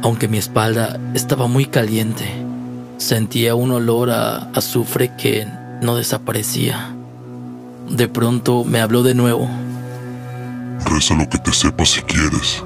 aunque 0.03 0.29
mi 0.29 0.39
espalda 0.39 1.01
estaba 1.15 1.49
muy 1.49 1.67
caliente. 1.67 2.25
Sentía 2.97 3.55
un 3.55 3.73
olor 3.73 4.11
a 4.11 4.51
azufre 4.55 5.13
que 5.17 5.49
no 5.83 5.97
desaparecía. 5.97 6.95
De 7.91 8.09
pronto 8.09 8.65
me 8.65 8.81
habló 8.81 9.03
de 9.03 9.15
nuevo. 9.15 9.49
Reza 10.93 11.15
lo 11.15 11.27
que 11.27 11.39
te 11.39 11.53
sepas 11.55 11.89
si 11.89 12.03
quieres, 12.03 12.63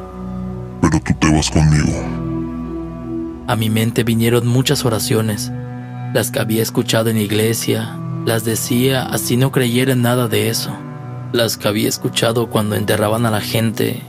pero 0.82 0.98
tú 0.98 1.14
te 1.14 1.30
vas 1.32 1.48
conmigo. 1.48 1.92
A 3.46 3.54
mi 3.54 3.70
mente 3.70 4.02
vinieron 4.02 4.48
muchas 4.48 4.84
oraciones, 4.84 5.52
las 6.12 6.32
que 6.32 6.40
había 6.40 6.60
escuchado 6.60 7.08
en 7.08 7.18
iglesia, 7.18 7.96
las 8.24 8.44
decía 8.44 9.04
así 9.06 9.36
no 9.36 9.52
creyera 9.52 9.92
en 9.92 10.02
nada 10.02 10.26
de 10.26 10.48
eso, 10.48 10.70
las 11.32 11.56
que 11.56 11.68
había 11.68 11.88
escuchado 11.88 12.50
cuando 12.50 12.74
enterraban 12.74 13.26
a 13.26 13.30
la 13.30 13.40
gente, 13.40 14.02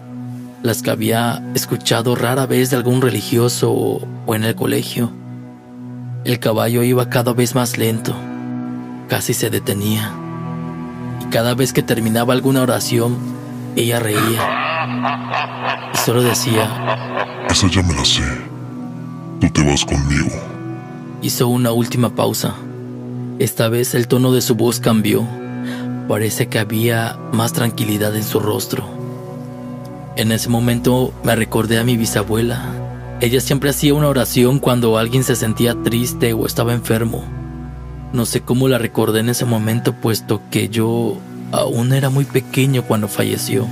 las 0.63 0.81
que 0.81 0.89
había 0.89 1.43
escuchado 1.53 2.15
rara 2.15 2.47
vez 2.47 2.71
de 2.71 2.77
algún 2.77 3.03
religioso 3.03 3.71
o, 3.71 4.33
en 4.33 4.45
el 4.45 4.55
colegio. 4.55 5.12
El 6.25 6.39
caballo 6.39 6.81
iba 6.81 7.07
cada 7.07 7.33
vez 7.33 7.53
más 7.53 7.77
lento, 7.77 8.15
casi 9.09 9.36
se 9.36 9.51
detenía. 9.51 10.12
Y 11.21 11.25
cada 11.29 11.53
vez 11.53 11.71
que 11.71 11.83
terminaba 11.83 12.33
alguna 12.33 12.63
oración, 12.63 13.37
ella 13.77 14.00
reía. 14.00 15.91
Y 15.93 15.98
solo 15.98 16.24
decía, 16.24 17.46
Esa 17.50 17.67
ya 17.67 17.84
me 17.84 17.93
la 17.93 18.03
sé. 18.05 18.24
Tú 19.39 19.50
te 19.50 19.63
vas 19.63 19.86
conmigo. 19.86 20.29
Hizo 21.22 21.48
una 21.48 21.72
última 21.72 22.15
pausa. 22.15 22.55
Esta 23.39 23.69
vez 23.69 23.93
el 23.93 24.07
tono 24.07 24.31
de 24.31 24.41
su 24.41 24.55
voz 24.55 24.79
cambió. 24.79 25.27
Parece 26.07 26.48
que 26.48 26.60
había 26.60 27.17
más 27.34 27.53
tranquilidad 27.53 28.15
en 28.15 28.24
su 28.24 28.39
rostro. 28.39 28.84
En 30.15 30.31
ese 30.31 30.50
momento 30.50 31.13
me 31.24 31.36
recordé 31.36 31.77
a 31.77 31.84
mi 31.84 31.98
bisabuela. 31.98 32.65
Ella 33.19 33.41
siempre 33.41 33.69
hacía 33.69 33.93
una 33.93 34.07
oración 34.07 34.60
cuando 34.60 34.98
alguien 34.98 35.24
se 35.24 35.36
sentía 35.36 35.75
triste 35.84 36.34
o 36.34 36.46
estaba 36.46 36.74
enfermo. 36.74 37.24
No 38.13 38.25
sé 38.25 38.41
cómo 38.41 38.67
la 38.67 38.77
recordé 38.77 39.19
en 39.19 39.29
ese 39.29 39.46
momento 39.46 39.93
puesto 39.93 40.41
que 40.50 40.69
yo 40.69 41.17
aún 41.51 41.93
era 41.93 42.09
muy 42.09 42.25
pequeño 42.25 42.83
cuando 42.83 43.07
falleció. 43.07 43.67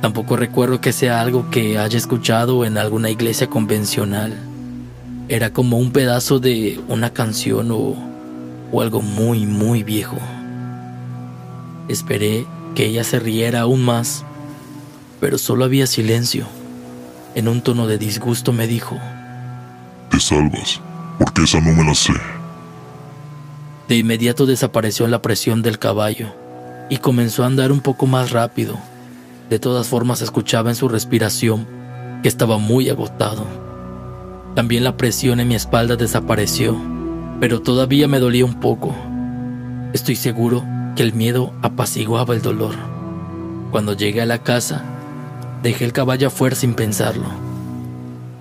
Tampoco 0.00 0.36
recuerdo 0.36 0.80
que 0.80 0.92
sea 0.92 1.20
algo 1.20 1.50
que 1.50 1.78
haya 1.78 1.98
escuchado 1.98 2.64
en 2.64 2.78
alguna 2.78 3.10
iglesia 3.10 3.48
convencional. 3.48 4.34
Era 5.28 5.52
como 5.52 5.78
un 5.78 5.92
pedazo 5.92 6.38
de 6.38 6.80
una 6.88 7.10
canción 7.10 7.70
o, 7.72 7.94
o 8.72 8.80
algo 8.80 9.02
muy, 9.02 9.46
muy 9.46 9.82
viejo. 9.82 10.16
Esperé 11.88 12.46
que 12.74 12.86
ella 12.86 13.04
se 13.04 13.18
riera 13.18 13.60
aún 13.60 13.84
más 13.84 14.24
pero 15.20 15.38
solo 15.38 15.64
había 15.64 15.86
silencio. 15.86 16.46
En 17.34 17.48
un 17.48 17.60
tono 17.60 17.86
de 17.86 17.98
disgusto 17.98 18.52
me 18.52 18.66
dijo, 18.66 18.96
Te 20.10 20.20
salvas, 20.20 20.80
porque 21.18 21.42
esa 21.42 21.60
no 21.60 21.72
me 21.72 21.84
la 21.84 21.94
sé. 21.94 22.12
De 23.88 23.96
inmediato 23.96 24.46
desapareció 24.46 25.06
la 25.06 25.22
presión 25.22 25.62
del 25.62 25.78
caballo 25.78 26.34
y 26.88 26.98
comenzó 26.98 27.42
a 27.42 27.46
andar 27.46 27.72
un 27.72 27.80
poco 27.80 28.06
más 28.06 28.30
rápido. 28.30 28.76
De 29.50 29.58
todas 29.58 29.88
formas 29.88 30.22
escuchaba 30.22 30.70
en 30.70 30.76
su 30.76 30.88
respiración 30.88 31.66
que 32.22 32.28
estaba 32.28 32.58
muy 32.58 32.88
agotado. 32.88 33.46
También 34.54 34.84
la 34.84 34.96
presión 34.96 35.40
en 35.40 35.48
mi 35.48 35.54
espalda 35.54 35.96
desapareció, 35.96 36.76
pero 37.40 37.62
todavía 37.62 38.08
me 38.08 38.18
dolía 38.18 38.44
un 38.44 38.60
poco. 38.60 38.94
Estoy 39.92 40.16
seguro 40.16 40.64
que 40.96 41.02
el 41.02 41.12
miedo 41.12 41.52
apaciguaba 41.62 42.34
el 42.34 42.42
dolor. 42.42 42.74
Cuando 43.70 43.92
llegué 43.92 44.22
a 44.22 44.26
la 44.26 44.42
casa, 44.42 44.82
Dejé 45.62 45.84
el 45.84 45.92
caballo 45.92 46.28
afuera 46.28 46.54
sin 46.54 46.74
pensarlo. 46.74 47.26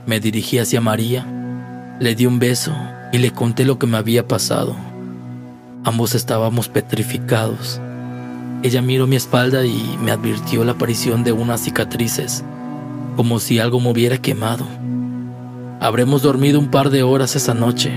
Me 0.06 0.20
dirigí 0.20 0.60
hacia 0.60 0.82
María, 0.82 1.26
le 2.00 2.14
di 2.14 2.28
un 2.28 2.38
beso 2.38 2.72
y 3.12 3.18
le 3.18 3.32
conté 3.32 3.66
lo 3.66 3.80
que 3.80 3.88
me 3.88 3.98
había 3.98 4.28
pasado. 4.28 4.76
Ambos 5.84 6.14
estábamos 6.14 6.70
petrificados. 6.70 7.82
Ella 8.64 8.82
miró 8.82 9.08
mi 9.08 9.16
espalda 9.16 9.66
y 9.66 9.98
me 10.02 10.12
advirtió 10.12 10.64
la 10.64 10.74
aparición 10.74 11.24
de 11.24 11.32
unas 11.32 11.62
cicatrices, 11.62 12.44
como 13.16 13.40
si 13.40 13.60
algo 13.60 13.80
me 13.80 13.92
hubiera 13.92 14.18
quemado. 14.18 14.66
Habremos 15.80 16.24
dormido 16.24 16.60
un 16.60 16.72
par 16.72 16.90
de 16.90 17.04
horas 17.04 17.36
esa 17.36 17.54
noche. 17.54 17.92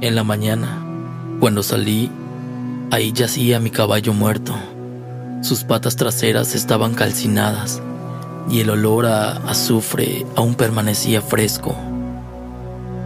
En 0.00 0.14
la 0.16 0.24
mañana, 0.24 0.84
cuando 1.38 1.62
salí, 1.62 2.10
ahí 2.90 3.12
yacía 3.12 3.60
mi 3.60 3.70
caballo 3.70 4.12
muerto. 4.12 4.54
Sus 5.42 5.62
patas 5.62 5.96
traseras 5.96 6.54
estaban 6.54 6.94
calcinadas 6.94 7.80
y 8.50 8.60
el 8.60 8.70
olor 8.70 9.06
a 9.06 9.32
azufre 9.48 10.26
aún 10.34 10.54
permanecía 10.54 11.22
fresco. 11.22 11.76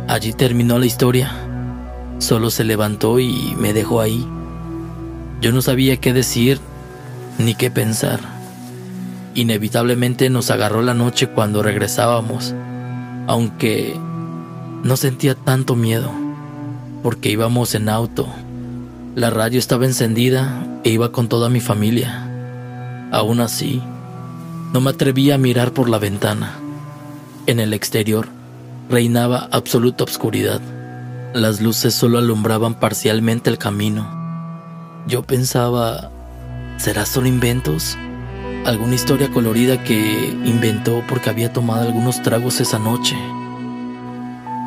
Allí 0.08 0.32
terminó 0.32 0.78
la 0.78 0.86
historia. 0.86 1.30
Solo 2.18 2.50
se 2.50 2.64
levantó 2.64 3.20
y 3.20 3.54
me 3.58 3.72
dejó 3.72 4.00
ahí. 4.00 4.26
Yo 5.44 5.52
no 5.52 5.60
sabía 5.60 5.98
qué 5.98 6.14
decir 6.14 6.58
ni 7.36 7.54
qué 7.54 7.70
pensar. 7.70 8.18
Inevitablemente 9.34 10.30
nos 10.30 10.50
agarró 10.50 10.80
la 10.80 10.94
noche 10.94 11.26
cuando 11.28 11.62
regresábamos, 11.62 12.54
aunque 13.26 13.94
no 14.84 14.96
sentía 14.96 15.34
tanto 15.34 15.76
miedo, 15.76 16.10
porque 17.02 17.28
íbamos 17.28 17.74
en 17.74 17.90
auto. 17.90 18.26
La 19.16 19.28
radio 19.28 19.58
estaba 19.58 19.84
encendida 19.84 20.66
e 20.82 20.88
iba 20.88 21.12
con 21.12 21.28
toda 21.28 21.50
mi 21.50 21.60
familia. 21.60 22.26
Aún 23.12 23.40
así, 23.40 23.82
no 24.72 24.80
me 24.80 24.92
atrevía 24.92 25.34
a 25.34 25.38
mirar 25.38 25.72
por 25.72 25.90
la 25.90 25.98
ventana. 25.98 26.54
En 27.46 27.60
el 27.60 27.74
exterior 27.74 28.28
reinaba 28.88 29.46
absoluta 29.52 30.04
oscuridad. 30.04 30.62
Las 31.34 31.60
luces 31.60 31.92
solo 31.92 32.16
alumbraban 32.16 32.80
parcialmente 32.80 33.50
el 33.50 33.58
camino. 33.58 34.23
Yo 35.06 35.22
pensaba, 35.22 36.10
¿será 36.78 37.04
solo 37.04 37.28
inventos? 37.28 37.98
¿Alguna 38.64 38.94
historia 38.94 39.30
colorida 39.30 39.84
que 39.84 40.28
inventó 40.46 41.02
porque 41.06 41.28
había 41.28 41.52
tomado 41.52 41.82
algunos 41.82 42.22
tragos 42.22 42.60
esa 42.60 42.78
noche? 42.78 43.14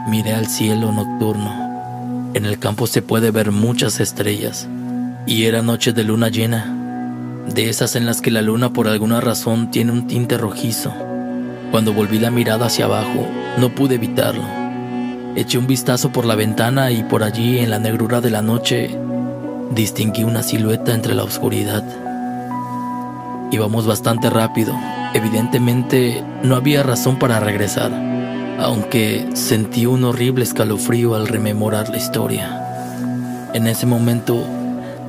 Miré 0.07 0.35
al 0.35 0.45
cielo 0.45 0.91
nocturno. 0.91 2.31
En 2.35 2.45
el 2.45 2.59
campo 2.59 2.85
se 2.85 3.01
puede 3.01 3.31
ver 3.31 3.51
muchas 3.51 3.99
estrellas 3.99 4.67
y 5.25 5.45
era 5.45 5.63
noche 5.63 5.91
de 5.91 6.03
luna 6.03 6.29
llena 6.29 6.77
de 7.53 7.69
esas 7.69 7.95
en 7.95 8.05
las 8.05 8.21
que 8.21 8.29
la 8.29 8.41
luna 8.41 8.73
por 8.73 8.87
alguna 8.87 9.21
razón 9.21 9.71
tiene 9.71 9.91
un 9.91 10.05
tinte 10.05 10.37
rojizo. 10.37 10.93
Cuando 11.71 11.93
volví 11.93 12.19
la 12.19 12.29
mirada 12.29 12.67
hacia 12.67 12.85
abajo, 12.85 13.25
no 13.57 13.73
pude 13.73 13.95
evitarlo. 13.95 14.43
Eché 15.35 15.57
un 15.57 15.67
vistazo 15.67 16.11
por 16.11 16.25
la 16.25 16.35
ventana 16.35 16.91
y 16.91 17.03
por 17.03 17.23
allí, 17.23 17.59
en 17.59 17.69
la 17.69 17.79
negrura 17.79 18.21
de 18.21 18.29
la 18.29 18.41
noche, 18.41 18.97
distinguí 19.71 20.23
una 20.23 20.43
silueta 20.43 20.93
entre 20.93 21.15
la 21.15 21.23
oscuridad. 21.23 21.83
Íbamos 23.51 23.87
bastante 23.87 24.29
rápido. 24.29 24.73
Evidentemente, 25.13 26.23
no 26.43 26.55
había 26.55 26.83
razón 26.83 27.17
para 27.17 27.39
regresar, 27.39 27.91
aunque 28.59 29.29
sentí 29.33 29.85
un 29.85 30.03
horrible 30.03 30.43
escalofrío 30.43 31.15
al 31.15 31.27
rememorar 31.27 31.89
la 31.89 31.97
historia. 31.97 33.49
En 33.53 33.67
ese 33.67 33.85
momento 33.85 34.43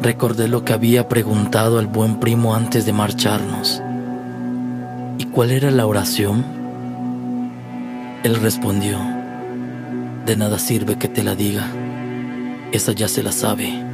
Recordé 0.00 0.46
lo 0.46 0.64
que 0.64 0.72
había 0.72 1.08
preguntado 1.08 1.80
el 1.80 1.88
buen 1.88 2.20
primo 2.20 2.54
antes 2.54 2.86
de 2.86 2.92
marcharnos. 2.92 3.82
¿Y 5.18 5.24
cuál 5.24 5.50
era 5.50 5.72
la 5.72 5.86
oración? 5.86 6.44
Él 8.22 8.36
respondió, 8.36 8.96
de 10.24 10.36
nada 10.36 10.60
sirve 10.60 10.98
que 10.98 11.08
te 11.08 11.24
la 11.24 11.34
diga, 11.34 11.66
esa 12.70 12.92
ya 12.92 13.08
se 13.08 13.24
la 13.24 13.32
sabe. 13.32 13.87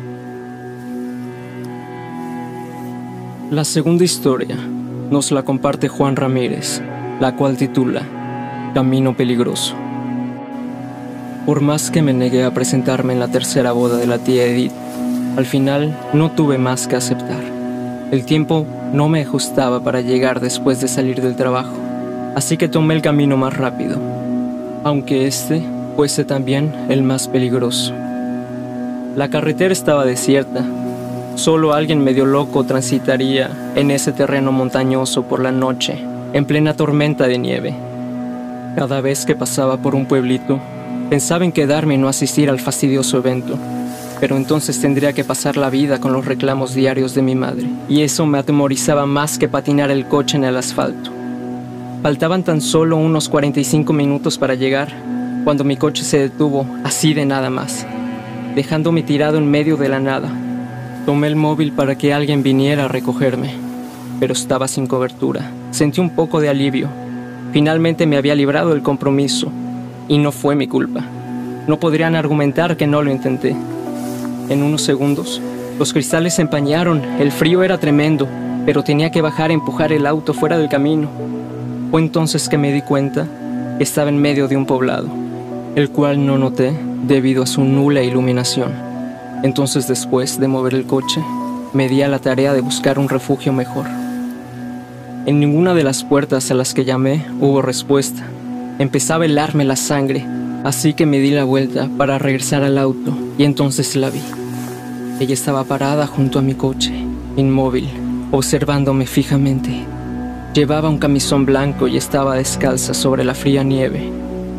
La 3.55 3.63
segunda 3.63 4.03
historia 4.03 4.57
nos 5.13 5.31
la 5.31 5.45
comparte 5.45 5.87
Juan 5.87 6.17
Ramírez, 6.17 6.83
la 7.21 7.37
cual 7.37 7.57
titula 7.57 8.03
Camino 8.75 9.17
peligroso. 9.17 9.77
Por 11.47 11.61
más 11.61 11.93
que 11.93 12.03
me 12.03 12.13
negué 12.13 12.43
a 12.43 12.53
presentarme 12.53 13.13
en 13.13 13.21
la 13.21 13.29
tercera 13.29 13.71
boda 13.71 13.97
de 13.97 14.09
la 14.09 14.19
tía 14.19 14.45
Edith, 14.45 14.73
al 15.37 15.47
final 15.47 15.97
no 16.13 16.33
tuve 16.33 16.59
más 16.59 16.89
que 16.89 16.97
aceptar. 16.97 17.45
El 18.11 18.25
tiempo 18.25 18.67
no 18.93 19.09
me 19.09 19.23
ajustaba 19.23 19.85
para 19.85 20.01
llegar 20.01 20.41
después 20.41 20.81
de 20.81 20.89
salir 20.89 21.23
del 21.23 21.37
trabajo, 21.37 21.77
así 22.35 22.57
que 22.57 22.67
tomé 22.67 22.95
el 22.95 23.03
camino 23.03 23.37
más 23.37 23.57
rápido, 23.57 23.99
aunque 24.83 25.29
este 25.29 25.63
fuese 25.95 26.25
también 26.25 26.75
el 26.89 27.05
más 27.05 27.29
peligroso. 27.29 27.95
La 29.15 29.29
carretera 29.31 29.73
estaba 29.73 30.05
desierta, 30.05 30.65
solo 31.35 31.73
alguien 31.73 32.03
medio 32.03 32.27
loco 32.27 32.65
transitaría 32.65 33.73
en 33.75 33.91
ese 33.91 34.13
terreno 34.13 34.53
montañoso 34.53 35.25
por 35.25 35.41
la 35.41 35.53
noche, 35.53 35.99
en 36.33 36.45
plena 36.45 36.75
tormenta 36.75 37.27
de 37.27 37.39
nieve. 37.39 37.75
Cada 38.77 39.01
vez 39.01 39.25
que 39.25 39.35
pasaba 39.35 39.77
por 39.77 39.95
un 39.95 40.07
pueblito, 40.07 40.59
pensaba 41.11 41.45
en 41.45 41.53
quedarme 41.53 41.95
y 41.95 41.99
no 41.99 42.09
asistir 42.09 42.51
al 42.51 42.61
fastidioso 42.61 43.19
evento 43.19 43.59
pero 44.21 44.37
entonces 44.37 44.81
tendría 44.81 45.13
que 45.13 45.23
pasar 45.23 45.57
la 45.59 45.71
vida 45.71 46.01
con 46.01 46.13
los 46.13 46.25
reclamos 46.25 46.75
diarios 46.75 47.15
de 47.15 47.21
mi 47.21 47.35
madre, 47.35 47.67
y 47.89 48.03
eso 48.03 48.25
me 48.25 48.39
atemorizaba 48.39 49.05
más 49.05 49.39
que 49.39 49.49
patinar 49.49 49.91
el 49.91 50.07
coche 50.07 50.37
en 50.37 50.45
el 50.45 50.57
asfalto. 50.57 51.11
Faltaban 52.03 52.43
tan 52.43 52.61
solo 52.61 52.97
unos 52.97 53.29
45 53.29 53.93
minutos 53.93 54.39
para 54.39 54.55
llegar, 54.55 54.89
cuando 55.45 55.65
mi 55.65 55.77
coche 55.77 56.05
se 56.05 56.19
detuvo 56.19 56.67
así 56.85 57.13
de 57.13 57.27
nada 57.27 57.51
más, 57.51 57.87
dejándome 58.55 59.03
tirado 59.03 59.39
en 59.39 59.51
medio 59.51 59.77
de 59.77 59.89
la 59.89 60.01
nada. 60.01 60.31
Tomé 61.07 61.27
el 61.27 61.37
móvil 61.37 61.73
para 61.73 61.99
que 61.99 62.15
alguien 62.15 62.43
viniera 62.43 62.87
a 62.87 62.89
recogerme, 62.89 63.51
pero 64.21 64.33
estaba 64.33 64.67
sin 64.69 64.87
cobertura. 64.87 65.51
Sentí 65.71 66.01
un 66.01 66.09
poco 66.09 66.41
de 66.41 66.49
alivio. 66.49 66.89
Finalmente 67.53 68.07
me 68.07 68.17
había 68.17 68.35
librado 68.35 68.71
del 68.71 68.83
compromiso, 68.83 69.53
y 70.09 70.17
no 70.17 70.33
fue 70.33 70.57
mi 70.57 70.67
culpa. 70.67 71.05
No 71.67 71.79
podrían 71.79 72.15
argumentar 72.15 72.79
que 72.79 72.87
no 72.87 73.03
lo 73.03 73.11
intenté. 73.11 73.55
En 74.49 74.63
unos 74.63 74.81
segundos, 74.81 75.43
los 75.79 75.93
cristales 75.93 76.37
se 76.37 76.43
empañaron, 76.43 77.03
el 77.19 77.33
frío 77.33 77.63
era 77.63 77.77
tremendo, 77.77 78.27
pero 78.65 78.83
tenía 78.83 79.11
que 79.11 79.21
bajar 79.21 79.51
a 79.51 79.55
empujar 79.55 79.93
el 79.93 80.07
auto 80.07 80.33
fuera 80.33 80.57
del 80.57 80.71
camino. 80.71 81.09
Fue 81.91 82.01
entonces 82.01 82.49
que 82.49 82.57
me 82.57 82.73
di 82.73 82.81
cuenta 82.81 83.27
que 83.77 83.85
estaba 83.85 84.09
en 84.09 84.23
medio 84.23 84.49
de 84.49 84.57
un 84.57 84.65
poblado, 84.65 85.09
el 85.75 85.91
cual 85.91 86.25
no 86.25 86.39
noté 86.39 86.75
debido 87.07 87.43
a 87.43 87.47
su 87.47 87.63
nula 87.63 88.03
iluminación. 88.03 88.94
Entonces 89.45 89.87
después 89.87 90.41
de 90.41 90.49
mover 90.49 90.73
el 90.73 90.87
coche, 90.87 91.23
me 91.75 91.87
di 91.87 92.01
a 92.01 92.09
la 92.09 92.19
tarea 92.19 92.55
de 92.55 92.63
buscar 92.63 92.99
un 92.99 93.11
refugio 93.11 93.53
mejor. 93.53 93.85
En 95.27 95.39
ninguna 95.39 95.75
de 95.75 95.85
las 95.85 96.03
puertas 96.03 96.51
a 96.51 96.55
las 96.55 96.73
que 96.73 96.87
llamé 96.87 97.27
hubo 97.41 97.61
respuesta. 97.61 98.23
Empezaba 98.79 99.25
a 99.25 99.27
helarme 99.27 99.67
la 99.67 99.77
sangre, 99.77 100.25
así 100.65 100.95
que 100.95 101.05
me 101.05 101.19
di 101.19 101.31
la 101.31 101.45
vuelta 101.45 101.91
para 101.99 102.19
regresar 102.19 102.65
al 102.65 102.79
auto 102.79 103.13
y 103.37 103.45
entonces 103.45 103.95
la 103.97 104.09
vi. 104.09 104.23
Ella 105.21 105.35
estaba 105.35 105.65
parada 105.65 106.07
junto 106.07 106.39
a 106.39 106.43
mi 106.43 106.55
coche, 106.55 106.95
inmóvil, 107.37 107.91
observándome 108.31 109.05
fijamente. 109.05 109.85
Llevaba 110.55 110.89
un 110.89 110.97
camisón 110.97 111.45
blanco 111.45 111.87
y 111.87 111.99
estaba 111.99 112.35
descalza 112.35 112.95
sobre 112.95 113.25
la 113.25 113.35
fría 113.35 113.63
nieve. 113.63 114.11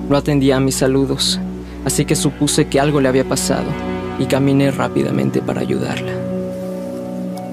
No 0.10 0.16
atendía 0.16 0.58
a 0.58 0.60
mis 0.60 0.76
saludos, 0.76 1.40
así 1.86 2.06
que 2.06 2.16
supuse 2.16 2.68
que 2.68 2.80
algo 2.80 3.02
le 3.02 3.10
había 3.10 3.28
pasado 3.28 3.95
y 4.20 4.26
caminé 4.26 4.72
rápidamente 4.72 5.42
para 5.42 5.62
ayudarla. 5.62 6.12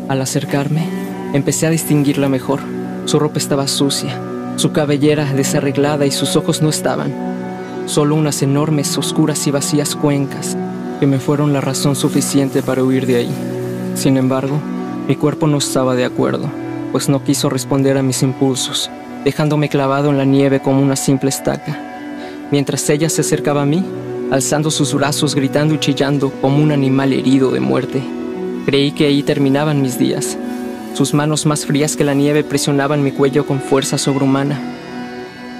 Al 0.08 0.20
acercarme, 0.20 0.86
empecé 1.32 1.66
a 1.66 1.70
distinguirla 1.70 2.28
mejor. 2.28 2.60
Su 3.04 3.18
ropa 3.18 3.38
estaba 3.38 3.66
sucia, 3.66 4.18
su 4.56 4.72
cabellera 4.72 5.24
desarreglada 5.32 6.06
y 6.06 6.10
sus 6.10 6.36
ojos 6.36 6.62
no 6.62 6.68
estaban. 6.68 7.12
Solo 7.86 8.14
unas 8.14 8.42
enormes, 8.42 8.96
oscuras 8.96 9.46
y 9.46 9.50
vacías 9.50 9.96
cuencas 9.96 10.56
que 11.00 11.06
me 11.06 11.18
fueron 11.18 11.52
la 11.52 11.60
razón 11.60 11.96
suficiente 11.96 12.62
para 12.62 12.84
huir 12.84 13.06
de 13.06 13.16
ahí. 13.16 13.34
Sin 13.94 14.16
embargo, 14.16 14.60
mi 15.08 15.16
cuerpo 15.16 15.48
no 15.48 15.58
estaba 15.58 15.96
de 15.96 16.04
acuerdo, 16.04 16.48
pues 16.92 17.08
no 17.08 17.24
quiso 17.24 17.50
responder 17.50 17.96
a 17.98 18.02
mis 18.02 18.22
impulsos, 18.22 18.88
dejándome 19.24 19.68
clavado 19.68 20.10
en 20.10 20.18
la 20.18 20.24
nieve 20.24 20.60
como 20.60 20.80
una 20.80 20.94
simple 20.94 21.30
estaca. 21.30 21.76
Mientras 22.52 22.88
ella 22.88 23.08
se 23.08 23.22
acercaba 23.22 23.62
a 23.62 23.66
mí, 23.66 23.84
alzando 24.32 24.70
sus 24.70 24.94
brazos, 24.94 25.34
gritando 25.34 25.74
y 25.74 25.78
chillando 25.78 26.30
como 26.40 26.62
un 26.62 26.72
animal 26.72 27.12
herido 27.12 27.50
de 27.50 27.60
muerte. 27.60 28.02
Creí 28.64 28.92
que 28.92 29.04
ahí 29.04 29.22
terminaban 29.22 29.82
mis 29.82 29.98
días. 29.98 30.38
Sus 30.94 31.12
manos 31.12 31.44
más 31.44 31.66
frías 31.66 31.96
que 31.96 32.04
la 32.04 32.14
nieve 32.14 32.42
presionaban 32.42 33.04
mi 33.04 33.12
cuello 33.12 33.46
con 33.46 33.60
fuerza 33.60 33.98
sobrehumana. 33.98 34.58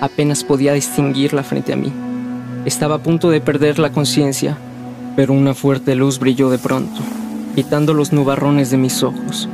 Apenas 0.01 0.43
podía 0.43 0.73
distinguirla 0.73 1.43
frente 1.43 1.75
a 1.75 1.77
mí. 1.77 1.93
Estaba 2.65 2.95
a 2.95 3.03
punto 3.03 3.29
de 3.29 3.43
perder 3.43 3.79
la 3.79 3.93
conciencia, 3.93 4.57
pero 5.17 5.35
una 5.35 5.53
fuerte 5.53 5.95
luz 5.95 6.19
brilló 6.19 6.49
de 6.49 6.59
pronto, 6.59 7.03
quitando 7.55 7.93
los 7.93 8.15
nubarrones 8.15 8.71
de 8.71 8.79
mis 8.79 9.03
ojos. 9.03 9.51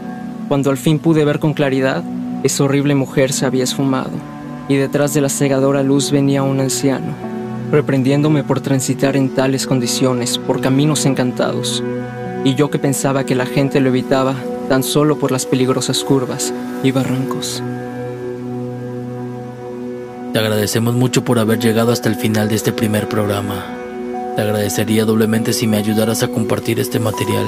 Cuando 0.47 0.71
al 0.71 0.77
fin 0.77 1.01
pude 1.01 1.25
ver 1.25 1.41
con 1.41 1.55
claridad, 1.55 2.05
esa 2.45 2.63
horrible 2.63 2.95
mujer 2.95 3.33
se 3.33 3.47
había 3.47 3.65
esfumado, 3.65 4.13
y 4.69 4.77
detrás 4.77 5.13
de 5.13 5.23
la 5.23 5.29
cegadora 5.29 5.83
luz 5.83 6.13
venía 6.13 6.45
un 6.45 6.61
anciano 6.61 7.38
reprendiéndome 7.71 8.45
por 8.45 8.61
transitar 8.61 9.17
en 9.17 9.31
tales 9.31 9.67
condiciones, 9.67 10.39
por 10.39 10.61
caminos 10.61 11.07
encantados, 11.07 11.83
y 12.45 12.55
yo 12.55 12.71
que 12.71 12.79
pensaba 12.79 13.25
que 13.25 13.35
la 13.35 13.47
gente 13.47 13.81
lo 13.81 13.89
evitaba 13.89 14.35
tan 14.69 14.83
solo 14.83 15.19
por 15.19 15.33
las 15.33 15.47
peligrosas 15.47 16.05
curvas 16.05 16.53
y 16.83 16.91
barrancos. 16.91 17.63
Te 20.33 20.39
agradecemos 20.39 20.95
mucho 20.95 21.25
por 21.25 21.39
haber 21.39 21.59
llegado 21.59 21.91
hasta 21.91 22.09
el 22.09 22.15
final 22.15 22.49
de 22.49 22.55
este 22.55 22.73
primer 22.73 23.09
programa. 23.09 23.65
Te 24.37 24.43
agradecería 24.43 25.05
doblemente 25.05 25.53
si 25.53 25.67
me 25.67 25.79
ayudaras 25.79 26.23
a 26.23 26.29
compartir 26.29 26.79
este 26.79 27.01
material 27.01 27.47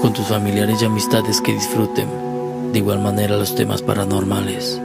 con 0.00 0.12
tus 0.12 0.26
familiares 0.26 0.80
y 0.80 0.84
amistades 0.84 1.40
que 1.40 1.52
disfruten 1.52 2.08
de 2.72 2.80
igual 2.80 2.98
manera 2.98 3.36
los 3.36 3.54
temas 3.54 3.82
paranormales. 3.82 4.80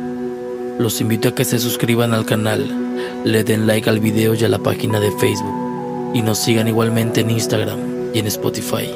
Los 0.78 1.02
invito 1.02 1.30
a 1.30 1.36
que 1.36 1.44
se 1.44 1.58
suscriban 1.58 2.14
al 2.14 2.26
canal 2.26 2.89
le 3.24 3.44
den 3.44 3.68
like 3.68 3.90
al 3.90 4.00
video 4.00 4.34
y 4.34 4.44
a 4.44 4.50
la 4.50 4.60
página 4.60 5.00
de 5.00 5.12
Facebook 5.12 6.14
y 6.14 6.22
nos 6.22 6.40
sigan 6.40 6.68
igualmente 6.68 7.22
en 7.22 7.32
Instagram 7.32 7.80
y 8.14 8.20
en 8.20 8.28
Spotify. 8.28 8.90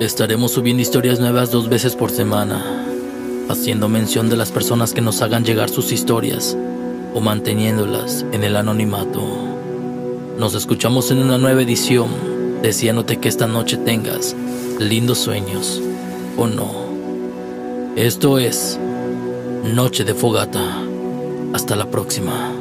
Estaremos 0.00 0.52
subiendo 0.52 0.82
historias 0.82 1.20
nuevas 1.20 1.50
dos 1.50 1.68
veces 1.68 1.96
por 1.96 2.10
semana, 2.10 2.84
haciendo 3.48 3.88
mención 3.88 4.28
de 4.28 4.36
las 4.36 4.52
personas 4.52 4.92
que 4.92 5.00
nos 5.00 5.22
hagan 5.22 5.44
llegar 5.44 5.68
sus 5.68 5.92
historias 5.92 6.56
o 7.14 7.20
manteniéndolas 7.20 8.24
en 8.32 8.44
el 8.44 8.56
anonimato. 8.56 9.22
Nos 10.38 10.54
escuchamos 10.54 11.10
en 11.10 11.18
una 11.18 11.38
nueva 11.38 11.62
edición, 11.62 12.08
deseándote 12.62 13.16
que 13.16 13.28
esta 13.28 13.46
noche 13.46 13.78
tengas 13.78 14.36
lindos 14.78 15.18
sueños 15.18 15.80
o 16.36 16.46
no. 16.46 16.86
Esto 17.96 18.38
es 18.38 18.78
Noche 19.64 20.04
de 20.04 20.12
Fogata. 20.14 20.82
Hasta 21.54 21.74
la 21.74 21.90
próxima. 21.90 22.55